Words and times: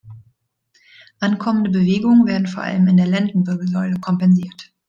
Ankommende 1.19 1.69
Bewegungen 1.69 2.25
werden 2.25 2.47
vor 2.47 2.63
allem 2.63 2.87
in 2.87 2.97
der 2.97 3.05
Lendenwirbelsäule 3.05 3.99
kompensiert. 3.99 4.73